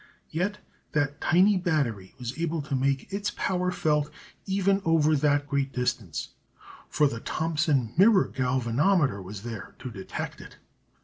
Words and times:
Yet 0.31 0.57
that 0.93 1.21
tiny 1.21 1.57
battery 1.57 2.15
was 2.17 2.35
able 2.39 2.63
to 2.63 2.75
make 2.75 3.13
its 3.13 3.29
power 3.35 3.71
felt 3.71 4.09
even 4.47 4.81
over 4.83 5.15
that 5.15 5.45
great 5.47 5.71
distance, 5.73 6.29
for 6.89 7.05
the 7.05 7.19
Thomson 7.19 7.93
Mirror 7.97 8.29
Galvanometer 8.29 9.21
was 9.21 9.43
there 9.43 9.75
to 9.77 9.91
detect 9.91 10.41
it. 10.41 10.55